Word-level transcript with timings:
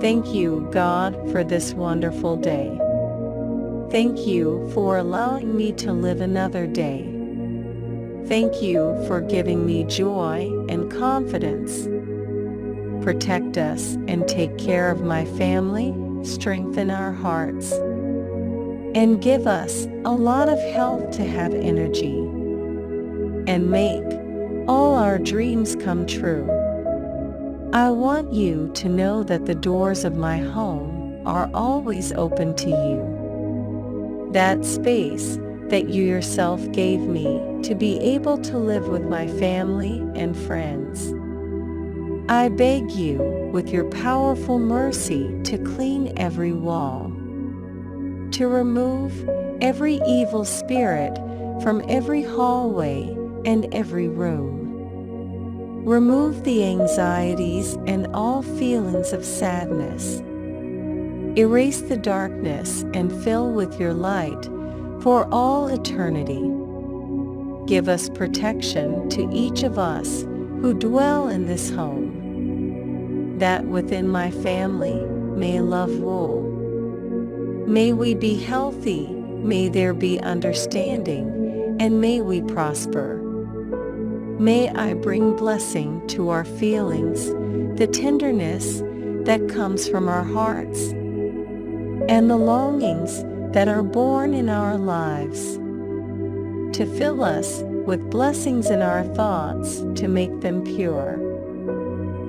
Thank 0.00 0.32
you, 0.32 0.66
God, 0.72 1.14
for 1.30 1.44
this 1.44 1.74
wonderful 1.74 2.36
day. 2.36 2.74
Thank 3.90 4.26
you 4.26 4.70
for 4.72 4.96
allowing 4.96 5.54
me 5.54 5.72
to 5.72 5.92
live 5.92 6.22
another 6.22 6.66
day. 6.66 7.02
Thank 8.26 8.62
you 8.62 8.96
for 9.06 9.20
giving 9.20 9.66
me 9.66 9.84
joy 9.84 10.48
and 10.70 10.90
confidence. 10.90 11.86
Protect 13.04 13.58
us 13.58 13.98
and 14.08 14.26
take 14.26 14.56
care 14.56 14.90
of 14.90 15.02
my 15.02 15.26
family, 15.26 15.94
strengthen 16.24 16.90
our 16.90 17.12
hearts, 17.12 17.72
and 18.94 19.20
give 19.20 19.46
us 19.46 19.84
a 20.06 20.12
lot 20.12 20.48
of 20.48 20.58
health 20.72 21.10
to 21.16 21.26
have 21.26 21.52
energy, 21.52 22.16
and 23.46 23.70
make 23.70 24.04
all 24.66 24.94
our 24.94 25.18
dreams 25.18 25.76
come 25.76 26.06
true. 26.06 26.59
I 27.72 27.90
want 27.90 28.32
you 28.32 28.68
to 28.74 28.88
know 28.88 29.22
that 29.22 29.46
the 29.46 29.54
doors 29.54 30.04
of 30.04 30.16
my 30.16 30.38
home 30.38 31.22
are 31.24 31.48
always 31.54 32.10
open 32.14 32.56
to 32.56 32.68
you. 32.68 34.30
That 34.32 34.64
space 34.64 35.38
that 35.68 35.88
you 35.88 36.02
yourself 36.02 36.60
gave 36.72 36.98
me 36.98 37.40
to 37.62 37.76
be 37.76 38.00
able 38.00 38.38
to 38.38 38.58
live 38.58 38.88
with 38.88 39.04
my 39.04 39.28
family 39.28 40.00
and 40.16 40.36
friends. 40.36 41.14
I 42.28 42.48
beg 42.48 42.90
you, 42.90 43.18
with 43.52 43.68
your 43.68 43.84
powerful 43.84 44.58
mercy, 44.58 45.40
to 45.44 45.56
clean 45.56 46.12
every 46.16 46.52
wall, 46.52 47.04
to 48.32 48.48
remove 48.48 49.28
every 49.60 50.00
evil 50.08 50.44
spirit 50.44 51.16
from 51.62 51.84
every 51.88 52.24
hallway 52.24 53.16
and 53.44 53.72
every 53.72 54.08
room. 54.08 54.59
Remove 55.84 56.44
the 56.44 56.62
anxieties 56.62 57.78
and 57.86 58.06
all 58.08 58.42
feelings 58.42 59.14
of 59.14 59.24
sadness. 59.24 60.20
Erase 61.38 61.80
the 61.80 61.96
darkness 61.96 62.82
and 62.92 63.10
fill 63.24 63.50
with 63.50 63.80
your 63.80 63.94
light 63.94 64.44
for 65.00 65.26
all 65.32 65.68
eternity. 65.68 66.42
Give 67.66 67.88
us 67.88 68.10
protection 68.10 69.08
to 69.10 69.30
each 69.32 69.62
of 69.62 69.78
us 69.78 70.22
who 70.60 70.74
dwell 70.74 71.28
in 71.28 71.46
this 71.46 71.70
home, 71.70 73.38
that 73.38 73.64
within 73.64 74.06
my 74.06 74.30
family 74.30 75.02
may 75.36 75.60
love 75.60 75.90
rule. 76.00 76.42
May 77.66 77.94
we 77.94 78.14
be 78.14 78.34
healthy, 78.34 79.06
may 79.06 79.68
there 79.68 79.94
be 79.94 80.20
understanding, 80.20 81.76
and 81.80 82.02
may 82.02 82.20
we 82.20 82.42
prosper. 82.42 83.19
May 84.40 84.70
I 84.70 84.94
bring 84.94 85.36
blessing 85.36 86.06
to 86.06 86.30
our 86.30 86.46
feelings, 86.46 87.26
the 87.78 87.86
tenderness 87.86 88.80
that 89.26 89.50
comes 89.50 89.86
from 89.86 90.08
our 90.08 90.24
hearts, 90.24 90.92
and 92.08 92.30
the 92.30 92.38
longings 92.38 93.22
that 93.52 93.68
are 93.68 93.82
born 93.82 94.32
in 94.32 94.48
our 94.48 94.78
lives, 94.78 95.56
to 96.74 96.86
fill 96.96 97.22
us 97.22 97.60
with 97.84 98.08
blessings 98.08 98.70
in 98.70 98.80
our 98.80 99.04
thoughts 99.14 99.84
to 99.96 100.08
make 100.08 100.40
them 100.40 100.64
pure. 100.64 101.18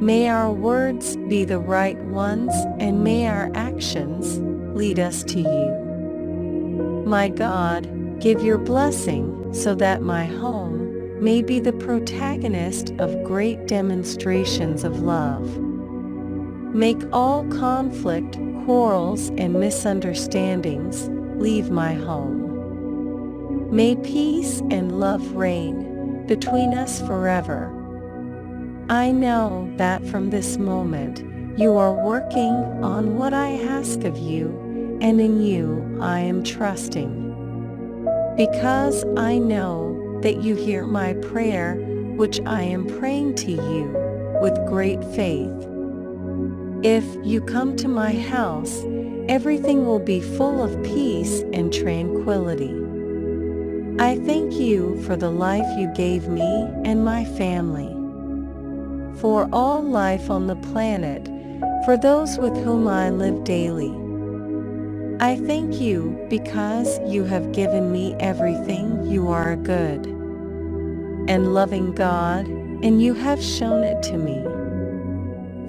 May 0.00 0.28
our 0.28 0.50
words 0.50 1.14
be 1.28 1.44
the 1.44 1.60
right 1.60 1.98
ones 1.98 2.52
and 2.80 3.04
may 3.04 3.28
our 3.28 3.48
actions 3.54 4.40
lead 4.76 4.98
us 4.98 5.22
to 5.22 5.38
you. 5.38 7.04
My 7.06 7.28
God, 7.28 8.18
give 8.18 8.42
your 8.42 8.58
blessing 8.58 9.54
so 9.54 9.76
that 9.76 10.02
my 10.02 10.24
home 10.24 10.81
may 11.22 11.40
be 11.40 11.60
the 11.60 11.72
protagonist 11.72 12.90
of 12.98 13.22
great 13.22 13.68
demonstrations 13.68 14.82
of 14.82 15.02
love. 15.02 15.56
Make 16.74 17.00
all 17.12 17.46
conflict 17.46 18.36
quarrels 18.64 19.28
and 19.38 19.54
misunderstandings 19.54 21.08
leave 21.40 21.70
my 21.70 21.94
home. 21.94 23.70
May 23.70 23.94
peace 23.94 24.62
and 24.72 24.98
love 24.98 25.34
reign 25.34 26.26
between 26.26 26.74
us 26.74 27.00
forever. 27.02 27.70
I 28.88 29.12
know 29.12 29.72
that 29.76 30.04
from 30.08 30.30
this 30.30 30.58
moment 30.58 31.20
you 31.56 31.76
are 31.76 32.04
working 32.04 32.52
on 32.82 33.16
what 33.16 33.32
I 33.32 33.60
ask 33.62 34.02
of 34.02 34.18
you, 34.18 34.98
and 35.00 35.20
in 35.20 35.40
you 35.40 35.98
I 36.00 36.18
am 36.18 36.42
trusting. 36.42 37.20
Because 38.36 39.04
I 39.16 39.38
know 39.38 39.91
that 40.22 40.42
you 40.42 40.54
hear 40.54 40.86
my 40.86 41.14
prayer, 41.14 41.74
which 42.16 42.40
I 42.46 42.62
am 42.62 42.86
praying 42.86 43.34
to 43.36 43.52
you 43.52 44.38
with 44.40 44.54
great 44.66 45.02
faith. 45.14 45.50
If 46.82 47.04
you 47.22 47.40
come 47.40 47.76
to 47.76 47.88
my 47.88 48.12
house, 48.12 48.84
everything 49.28 49.86
will 49.86 50.00
be 50.00 50.20
full 50.20 50.62
of 50.62 50.82
peace 50.82 51.42
and 51.52 51.72
tranquility. 51.72 52.74
I 54.00 54.16
thank 54.24 54.54
you 54.54 55.00
for 55.02 55.16
the 55.16 55.30
life 55.30 55.66
you 55.78 55.92
gave 55.94 56.28
me 56.28 56.68
and 56.84 57.04
my 57.04 57.24
family, 57.24 57.90
for 59.20 59.48
all 59.52 59.82
life 59.82 60.30
on 60.30 60.46
the 60.46 60.56
planet, 60.56 61.26
for 61.84 61.96
those 61.96 62.38
with 62.38 62.56
whom 62.64 62.88
I 62.88 63.10
live 63.10 63.44
daily. 63.44 63.92
I 65.22 65.36
thank 65.36 65.80
you 65.80 66.26
because 66.28 66.98
you 67.06 67.22
have 67.22 67.52
given 67.52 67.92
me 67.92 68.16
everything 68.18 69.06
you 69.06 69.28
are 69.28 69.52
a 69.52 69.56
good 69.56 70.04
and 71.28 71.54
loving 71.54 71.92
God, 71.92 72.48
and 72.48 73.00
you 73.00 73.14
have 73.14 73.40
shown 73.40 73.84
it 73.84 74.02
to 74.02 74.18
me. 74.18 74.42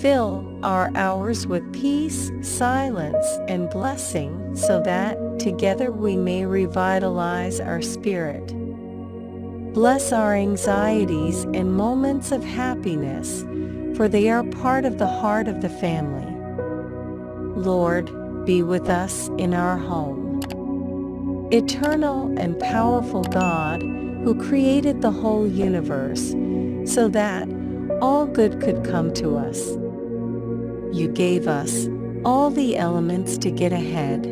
Fill 0.00 0.58
our 0.62 0.90
hours 0.94 1.46
with 1.46 1.70
peace, 1.74 2.32
silence, 2.40 3.26
and 3.46 3.68
blessing 3.68 4.56
so 4.56 4.82
that 4.84 5.18
together 5.38 5.92
we 5.92 6.16
may 6.16 6.46
revitalize 6.46 7.60
our 7.60 7.82
spirit. 7.82 8.46
Bless 9.74 10.10
our 10.10 10.34
anxieties 10.34 11.44
and 11.44 11.76
moments 11.76 12.32
of 12.32 12.42
happiness, 12.42 13.42
for 13.94 14.08
they 14.08 14.30
are 14.30 14.44
part 14.44 14.86
of 14.86 14.96
the 14.96 15.06
heart 15.06 15.48
of 15.48 15.60
the 15.60 15.68
family. 15.68 16.34
Lord, 17.60 18.10
be 18.44 18.62
with 18.62 18.88
us 18.88 19.28
in 19.38 19.54
our 19.54 19.76
home. 19.76 20.40
Eternal 21.52 22.34
and 22.38 22.58
powerful 22.58 23.24
God, 23.24 23.82
who 23.82 24.34
created 24.48 25.02
the 25.02 25.10
whole 25.10 25.46
universe, 25.46 26.30
so 26.90 27.08
that 27.08 27.48
all 28.00 28.26
good 28.26 28.60
could 28.60 28.84
come 28.84 29.12
to 29.14 29.36
us 29.36 29.76
you 30.94 31.08
gave 31.08 31.48
us 31.48 31.88
all 32.24 32.50
the 32.50 32.76
elements 32.76 33.36
to 33.38 33.50
get 33.50 33.72
ahead. 33.72 34.26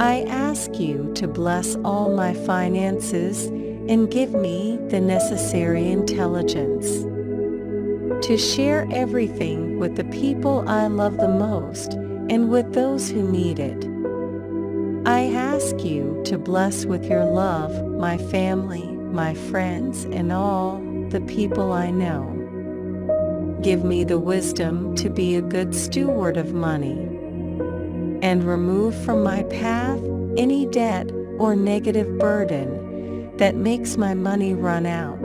I 0.00 0.22
ask 0.22 0.74
you 0.80 1.12
to 1.14 1.28
bless 1.28 1.76
all 1.84 2.16
my 2.16 2.34
finances 2.34 3.46
and 3.88 4.10
give 4.10 4.32
me 4.32 4.76
the 4.88 5.00
necessary 5.00 5.88
intelligence 5.88 7.04
to 8.26 8.36
share 8.36 8.88
everything 8.92 9.78
with 9.78 9.94
the 9.94 10.04
people 10.06 10.68
I 10.68 10.88
love 10.88 11.16
the 11.16 11.28
most 11.28 11.92
and 12.28 12.50
with 12.50 12.74
those 12.74 13.10
who 13.10 13.22
need 13.22 13.58
it. 13.58 13.86
I 15.06 15.26
ask 15.26 15.84
you 15.84 16.20
to 16.24 16.36
bless 16.36 16.84
with 16.84 17.04
your 17.04 17.24
love 17.24 17.72
my 17.92 18.18
family, 18.18 18.86
my 18.88 19.34
friends, 19.34 20.04
and 20.04 20.32
all 20.32 20.78
the 21.10 21.20
people 21.20 21.72
I 21.72 21.90
know. 21.90 22.32
Give 23.62 23.84
me 23.84 24.02
the 24.02 24.18
wisdom 24.18 24.96
to 24.96 25.08
be 25.08 25.36
a 25.36 25.42
good 25.42 25.74
steward 25.74 26.36
of 26.36 26.52
money 26.52 26.98
and 28.22 28.42
remove 28.42 28.94
from 29.04 29.22
my 29.22 29.44
path 29.44 30.00
any 30.36 30.66
debt 30.66 31.10
or 31.38 31.54
negative 31.54 32.18
burden 32.18 33.36
that 33.36 33.54
makes 33.54 33.96
my 33.96 34.14
money 34.14 34.54
run 34.54 34.86
out. 34.86 35.24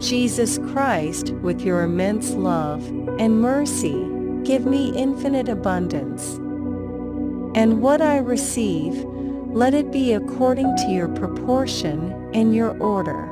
Jesus 0.00 0.58
Christ, 0.72 1.30
with 1.42 1.62
your 1.62 1.82
immense 1.82 2.32
love 2.32 2.86
and 3.18 3.40
mercy, 3.40 4.13
give 4.44 4.66
me 4.66 4.94
infinite 4.96 5.48
abundance. 5.48 6.34
And 7.56 7.80
what 7.80 8.02
I 8.02 8.18
receive, 8.18 8.94
let 9.48 9.74
it 9.74 9.90
be 9.90 10.12
according 10.12 10.76
to 10.76 10.88
your 10.88 11.08
proportion 11.08 12.12
and 12.34 12.54
your 12.54 12.76
order. 12.78 13.30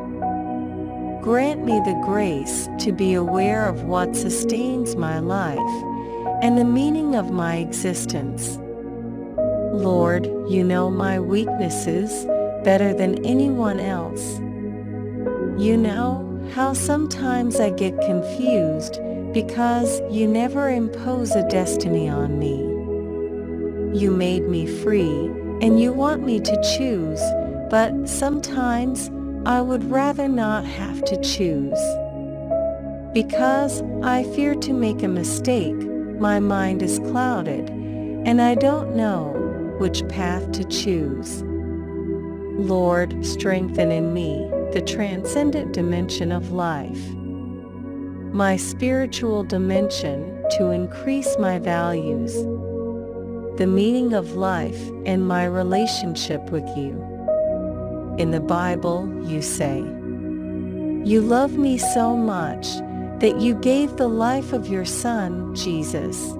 Grant 1.20 1.64
me 1.64 1.80
the 1.80 2.00
grace 2.04 2.68
to 2.78 2.92
be 2.92 3.14
aware 3.14 3.66
of 3.66 3.84
what 3.84 4.16
sustains 4.16 4.96
my 4.96 5.18
life 5.18 5.58
and 6.42 6.56
the 6.56 6.64
meaning 6.64 7.14
of 7.14 7.30
my 7.30 7.56
existence. 7.56 8.58
Lord, 9.72 10.26
you 10.48 10.64
know 10.64 10.90
my 10.90 11.20
weaknesses 11.20 12.24
better 12.64 12.94
than 12.94 13.24
anyone 13.24 13.80
else. 13.80 14.38
You 15.60 15.76
know 15.76 16.28
how 16.54 16.72
sometimes 16.72 17.60
I 17.60 17.70
get 17.70 18.00
confused 18.00 19.00
because 19.32 20.00
you 20.10 20.26
never 20.26 20.68
impose 20.68 21.34
a 21.34 21.48
destiny 21.48 22.08
on 22.08 22.38
me. 22.38 22.58
You 23.98 24.10
made 24.10 24.48
me 24.48 24.66
free 24.66 25.30
and 25.62 25.80
you 25.80 25.92
want 25.92 26.22
me 26.22 26.40
to 26.40 26.76
choose, 26.76 27.20
but 27.70 28.08
sometimes 28.08 29.10
I 29.46 29.60
would 29.60 29.90
rather 29.90 30.28
not 30.28 30.64
have 30.64 31.02
to 31.04 31.20
choose. 31.20 31.78
Because 33.14 33.82
I 34.02 34.24
fear 34.34 34.54
to 34.56 34.72
make 34.72 35.02
a 35.02 35.08
mistake, 35.08 35.76
my 36.18 36.38
mind 36.40 36.82
is 36.82 36.98
clouded, 36.98 37.68
and 37.70 38.40
I 38.40 38.54
don't 38.54 38.94
know 38.94 39.32
which 39.78 40.06
path 40.08 40.52
to 40.52 40.64
choose. 40.64 41.42
Lord, 42.54 43.24
strengthen 43.24 43.90
in 43.90 44.12
me 44.12 44.48
the 44.72 44.82
transcendent 44.82 45.72
dimension 45.72 46.32
of 46.32 46.52
life, 46.52 47.02
my 48.32 48.56
spiritual 48.56 49.44
dimension 49.44 50.42
to 50.56 50.70
increase 50.70 51.36
my 51.38 51.58
values, 51.58 52.32
the 53.58 53.66
meaning 53.66 54.14
of 54.14 54.32
life 54.32 54.80
and 55.04 55.28
my 55.28 55.44
relationship 55.44 56.40
with 56.50 56.66
you. 56.74 56.92
In 58.16 58.30
the 58.30 58.40
Bible, 58.40 59.06
you 59.26 59.42
say, 59.42 59.80
You 61.04 61.20
love 61.20 61.58
me 61.58 61.76
so 61.76 62.16
much 62.16 62.66
that 63.20 63.38
you 63.38 63.54
gave 63.54 63.96
the 63.96 64.08
life 64.08 64.54
of 64.54 64.66
your 64.66 64.86
Son, 64.86 65.54
Jesus, 65.54 66.30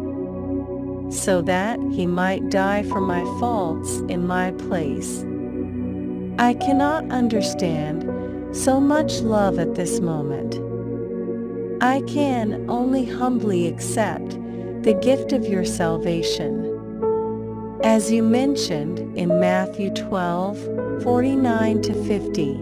so 1.14 1.42
that 1.42 1.78
he 1.92 2.06
might 2.06 2.48
die 2.48 2.84
for 2.84 3.02
my 3.02 3.22
faults 3.38 3.98
in 4.08 4.26
my 4.26 4.52
place. 4.52 5.24
I 6.38 6.54
cannot 6.54 7.10
understand 7.10 8.08
so 8.56 8.80
much 8.80 9.20
love 9.20 9.58
at 9.58 9.74
this 9.74 10.00
moment. 10.00 10.71
I 11.82 12.00
can 12.02 12.70
only 12.70 13.04
humbly 13.04 13.66
accept 13.66 14.30
the 14.84 14.96
gift 15.02 15.32
of 15.32 15.44
your 15.44 15.64
salvation. 15.64 16.70
As 17.82 18.12
you 18.12 18.22
mentioned 18.22 19.00
in 19.18 19.40
Matthew 19.40 19.90
12, 19.90 21.02
49 21.02 21.82
to 21.82 21.94
50, 22.04 22.54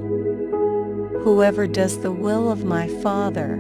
Whoever 1.22 1.66
does 1.66 1.98
the 1.98 2.10
will 2.10 2.50
of 2.50 2.64
my 2.64 2.88
Father 3.02 3.56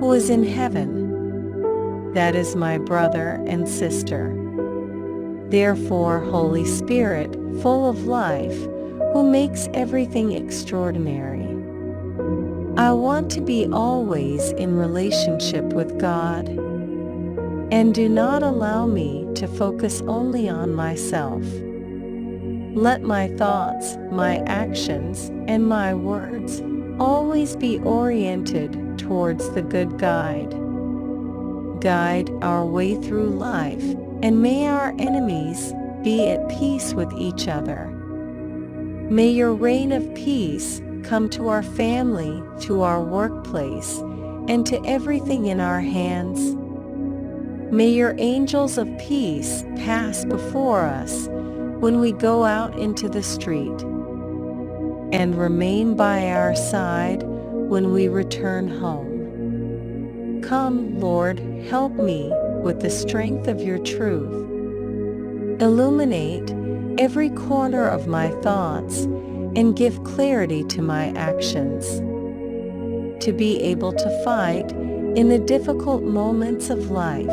who 0.00 0.12
is 0.12 0.28
in 0.28 0.42
heaven. 0.42 2.12
That 2.12 2.34
is 2.34 2.56
my 2.56 2.76
brother 2.76 3.40
and 3.46 3.68
sister. 3.68 4.34
Therefore, 5.50 6.18
Holy 6.18 6.64
Spirit, 6.64 7.32
full 7.62 7.88
of 7.88 8.06
life, 8.06 8.58
who 9.12 9.30
makes 9.30 9.68
everything 9.72 10.32
extraordinary. 10.32 11.45
I 12.78 12.92
want 12.92 13.30
to 13.30 13.40
be 13.40 13.66
always 13.72 14.50
in 14.52 14.76
relationship 14.76 15.64
with 15.72 15.98
God. 15.98 16.46
And 17.72 17.94
do 17.94 18.06
not 18.06 18.42
allow 18.42 18.86
me 18.86 19.26
to 19.36 19.48
focus 19.48 20.02
only 20.06 20.46
on 20.50 20.74
myself. 20.74 21.42
Let 22.76 23.00
my 23.00 23.28
thoughts, 23.28 23.96
my 24.10 24.40
actions, 24.40 25.30
and 25.48 25.66
my 25.66 25.94
words 25.94 26.60
always 27.00 27.56
be 27.56 27.78
oriented 27.78 28.98
towards 28.98 29.48
the 29.50 29.62
good 29.62 29.98
guide. 29.98 30.50
Guide 31.80 32.28
our 32.42 32.66
way 32.66 32.94
through 32.96 33.30
life, 33.30 33.84
and 34.22 34.42
may 34.42 34.68
our 34.68 34.94
enemies 34.98 35.72
be 36.02 36.28
at 36.28 36.46
peace 36.50 36.92
with 36.92 37.10
each 37.14 37.48
other. 37.48 37.86
May 39.10 39.30
your 39.30 39.54
reign 39.54 39.92
of 39.92 40.14
peace 40.14 40.82
come 41.06 41.28
to 41.30 41.48
our 41.48 41.62
family, 41.62 42.42
to 42.60 42.82
our 42.82 43.00
workplace, 43.00 43.98
and 44.48 44.66
to 44.66 44.84
everything 44.84 45.46
in 45.46 45.60
our 45.60 45.80
hands. 45.80 46.56
May 47.72 47.88
your 47.88 48.14
angels 48.18 48.76
of 48.76 48.88
peace 48.98 49.64
pass 49.76 50.24
before 50.24 50.82
us 50.82 51.28
when 51.80 52.00
we 52.00 52.12
go 52.12 52.44
out 52.44 52.78
into 52.78 53.08
the 53.08 53.22
street 53.22 53.82
and 55.12 55.38
remain 55.38 55.94
by 55.96 56.30
our 56.30 56.56
side 56.56 57.22
when 57.22 57.92
we 57.92 58.08
return 58.08 58.68
home. 58.68 60.40
Come, 60.42 60.98
Lord, 61.00 61.38
help 61.68 61.92
me 61.92 62.32
with 62.62 62.80
the 62.80 62.90
strength 62.90 63.46
of 63.48 63.60
your 63.60 63.78
truth. 63.78 64.32
Illuminate 65.60 66.54
every 66.98 67.30
corner 67.30 67.86
of 67.86 68.06
my 68.06 68.28
thoughts 68.42 69.06
and 69.56 69.74
give 69.74 70.04
clarity 70.04 70.62
to 70.64 70.82
my 70.82 71.08
actions. 71.16 71.98
To 73.24 73.32
be 73.32 73.60
able 73.62 73.92
to 73.92 74.24
fight 74.24 74.70
in 75.16 75.28
the 75.28 75.40
difficult 75.40 76.04
moments 76.04 76.70
of 76.70 76.90
life. 76.90 77.26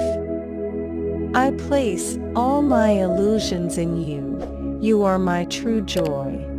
I 1.36 1.52
place 1.68 2.18
all 2.36 2.62
my 2.62 2.90
illusions 2.90 3.78
in 3.78 4.02
you. 4.02 4.80
You 4.82 5.04
are 5.04 5.20
my 5.20 5.46
true 5.46 5.82
joy 5.82 6.50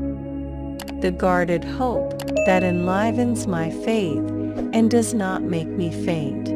the 1.05 1.11
guarded 1.11 1.63
hope 1.63 2.19
that 2.47 2.63
enlivens 2.63 3.47
my 3.47 3.71
faith 3.71 4.27
and 4.73 4.91
does 4.91 5.13
not 5.13 5.43
make 5.43 5.69
me 5.69 5.91
faint. 6.03 6.49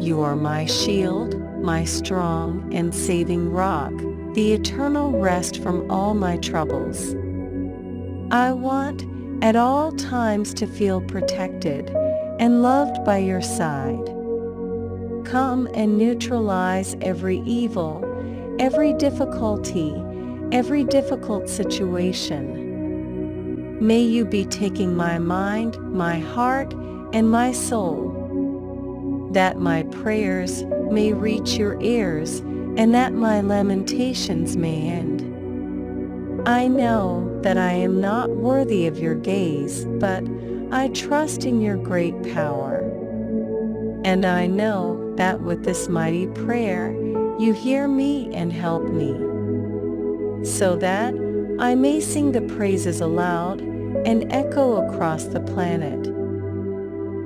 You 0.00 0.20
are 0.20 0.36
my 0.36 0.66
shield, 0.66 1.34
my 1.60 1.82
strong 1.82 2.72
and 2.72 2.94
saving 2.94 3.50
rock, 3.50 3.92
the 4.34 4.52
eternal 4.52 5.18
rest 5.18 5.60
from 5.64 5.90
all 5.90 6.14
my 6.14 6.36
troubles. 6.36 7.16
I 8.34 8.52
want 8.52 9.06
at 9.44 9.54
all 9.54 9.92
times 9.92 10.52
to 10.54 10.66
feel 10.66 11.00
protected 11.00 11.88
and 12.40 12.62
loved 12.62 13.04
by 13.04 13.18
your 13.18 13.40
side. 13.40 14.06
Come 15.24 15.68
and 15.74 15.96
neutralize 15.96 16.96
every 17.00 17.38
evil, 17.46 18.04
every 18.58 18.92
difficulty, 18.94 19.94
every 20.52 20.84
difficult 20.84 21.48
situation 21.48 22.64
May 23.80 24.00
you 24.00 24.24
be 24.24 24.46
taking 24.46 24.96
my 24.96 25.18
mind, 25.18 25.78
my 25.92 26.18
heart, 26.18 26.72
and 27.12 27.30
my 27.30 27.52
soul, 27.52 29.28
that 29.32 29.58
my 29.58 29.82
prayers 29.82 30.62
may 30.90 31.12
reach 31.12 31.56
your 31.56 31.78
ears 31.82 32.38
and 32.78 32.94
that 32.94 33.12
my 33.12 33.40
lamentations 33.42 34.56
may 34.56 34.88
end. 34.88 35.22
I 36.48 36.68
know 36.68 37.33
that 37.44 37.58
I 37.58 37.72
am 37.72 38.00
not 38.00 38.30
worthy 38.30 38.86
of 38.86 38.98
your 38.98 39.14
gaze, 39.14 39.84
but 39.84 40.24
I 40.72 40.88
trust 40.88 41.44
in 41.44 41.60
your 41.60 41.76
great 41.76 42.14
power. 42.32 42.78
And 44.02 44.24
I 44.24 44.46
know 44.46 45.14
that 45.16 45.42
with 45.42 45.62
this 45.62 45.86
mighty 45.86 46.26
prayer, 46.28 46.92
you 47.38 47.52
hear 47.52 47.86
me 47.86 48.34
and 48.34 48.50
help 48.50 48.84
me, 48.84 49.12
so 50.42 50.74
that 50.76 51.12
I 51.58 51.74
may 51.74 52.00
sing 52.00 52.32
the 52.32 52.40
praises 52.40 53.02
aloud 53.02 53.60
and 53.60 54.32
echo 54.32 54.88
across 54.88 55.24
the 55.24 55.40
planet. 55.40 56.08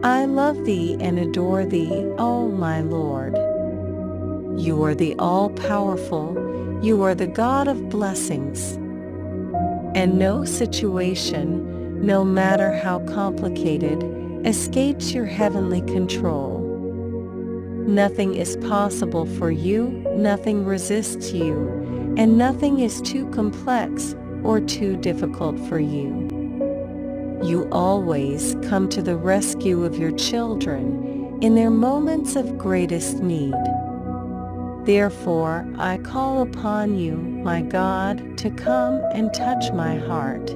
I 0.04 0.24
love 0.24 0.64
thee 0.64 0.96
and 1.00 1.20
adore 1.20 1.64
thee, 1.64 1.92
O 2.18 2.48
my 2.48 2.80
Lord. 2.80 3.36
You 4.60 4.82
are 4.82 4.96
the 4.96 5.14
all-powerful, 5.20 6.80
you 6.82 7.02
are 7.02 7.14
the 7.14 7.28
God 7.28 7.68
of 7.68 7.88
blessings. 7.88 8.80
And 9.94 10.18
no 10.18 10.44
situation, 10.44 12.04
no 12.04 12.24
matter 12.24 12.72
how 12.72 13.00
complicated, 13.00 14.02
escapes 14.46 15.12
your 15.12 15.26
heavenly 15.26 15.80
control. 15.82 16.60
Nothing 17.86 18.34
is 18.34 18.56
possible 18.58 19.24
for 19.24 19.50
you, 19.50 19.88
nothing 20.14 20.64
resists 20.64 21.32
you, 21.32 22.14
and 22.16 22.36
nothing 22.36 22.80
is 22.80 23.00
too 23.00 23.28
complex 23.30 24.14
or 24.44 24.60
too 24.60 24.96
difficult 24.96 25.58
for 25.68 25.80
you. 25.80 26.28
You 27.42 27.68
always 27.72 28.56
come 28.68 28.88
to 28.90 29.00
the 29.00 29.16
rescue 29.16 29.84
of 29.84 29.98
your 29.98 30.12
children 30.12 31.38
in 31.40 31.54
their 31.54 31.70
moments 31.70 32.36
of 32.36 32.58
greatest 32.58 33.22
need. 33.22 33.54
Therefore, 34.84 35.66
I 35.78 35.98
call 35.98 36.42
upon 36.42 36.98
you, 36.98 37.16
my 37.42 37.62
God, 37.62 38.36
to 38.38 38.50
come 38.50 39.00
and 39.12 39.32
touch 39.32 39.72
my 39.72 39.96
heart. 39.96 40.50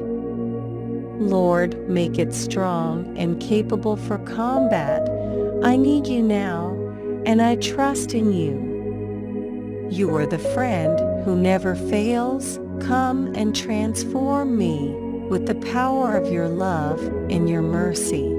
Lord, 1.20 1.88
make 1.88 2.18
it 2.18 2.34
strong 2.34 3.16
and 3.16 3.40
capable 3.40 3.96
for 3.96 4.18
combat. 4.18 5.08
I 5.62 5.76
need 5.76 6.06
you 6.06 6.22
now, 6.22 6.70
and 7.26 7.40
I 7.40 7.56
trust 7.56 8.14
in 8.14 8.32
you. 8.32 9.88
You 9.90 10.14
are 10.16 10.26
the 10.26 10.38
friend 10.38 11.24
who 11.24 11.36
never 11.36 11.74
fails. 11.74 12.58
Come 12.80 13.34
and 13.34 13.54
transform 13.54 14.56
me 14.58 14.94
with 15.28 15.46
the 15.46 15.54
power 15.54 16.16
of 16.16 16.32
your 16.32 16.48
love 16.48 17.00
and 17.30 17.48
your 17.48 17.62
mercy. 17.62 18.36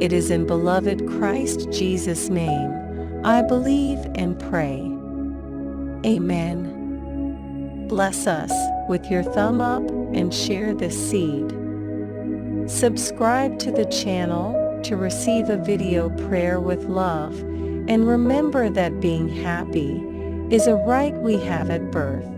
It 0.00 0.12
is 0.14 0.30
in 0.30 0.46
beloved 0.46 1.06
Christ 1.06 1.70
Jesus' 1.70 2.30
name 2.30 2.80
I 3.22 3.42
believe 3.42 3.98
and 4.14 4.38
pray. 4.38 4.80
Amen. 6.10 6.79
Bless 7.90 8.28
us 8.28 8.52
with 8.88 9.10
your 9.10 9.24
thumb 9.24 9.60
up 9.60 9.82
and 10.14 10.32
share 10.32 10.72
this 10.72 11.10
seed. 11.10 11.50
Subscribe 12.70 13.58
to 13.58 13.72
the 13.72 13.84
channel 13.86 14.80
to 14.84 14.94
receive 14.94 15.50
a 15.50 15.56
video 15.56 16.08
prayer 16.28 16.60
with 16.60 16.84
love 16.84 17.36
and 17.88 18.06
remember 18.06 18.70
that 18.70 19.00
being 19.00 19.28
happy 19.28 20.00
is 20.54 20.68
a 20.68 20.76
right 20.76 21.14
we 21.16 21.36
have 21.38 21.68
at 21.68 21.90
birth. 21.90 22.30